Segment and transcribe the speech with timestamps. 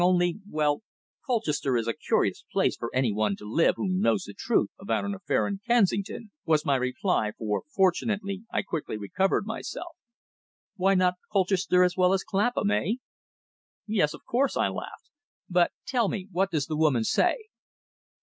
[0.03, 0.81] Only well,
[1.27, 5.13] Colchester is a curious place for anyone to live who knows the truth about an
[5.13, 9.95] affair in Kensington," was my reply, for fortunately I quickly recovered myself.
[10.75, 12.93] "Why not Colchester as well as Clapham eh?"
[13.85, 15.11] "Yes, of course," I laughed.
[15.47, 17.37] "But, tell me, what does the woman say?"